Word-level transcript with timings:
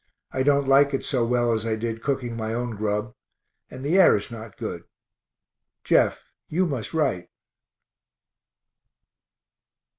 I 0.31 0.41
don't 0.41 0.67
like 0.67 0.95
it 0.95 1.05
so 1.05 1.23
well 1.23 1.53
as 1.53 1.63
I 1.63 1.75
did 1.75 2.01
cooking 2.01 2.35
my 2.35 2.55
own 2.55 2.71
grub 2.71 3.13
and 3.69 3.85
the 3.85 3.99
air 3.99 4.17
is 4.17 4.31
not 4.31 4.57
good. 4.57 4.85
Jeff, 5.83 6.31
you 6.47 6.65
must 6.65 6.91
write. 6.95 7.29